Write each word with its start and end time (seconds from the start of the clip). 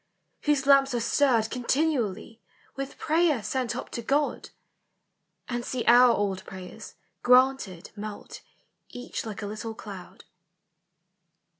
Whose 0.45 0.65
lamps 0.65 0.95
are 0.95 0.99
stirred 0.99 1.51
continually 1.51 2.41
With 2.75 2.97
prayer 2.97 3.43
sent 3.43 3.75
up 3.75 3.91
to 3.91 4.01
G 4.01 4.49
And 5.47 5.63
kit 5.63 5.85
old 5.87 6.43
prayers, 6.43 6.95
granted, 7.21 7.91
melt 7.95 8.41
Each 8.89 9.27
like 9.27 9.43
a 9.43 9.45
little 9.45 9.75
cloud. 9.75 10.23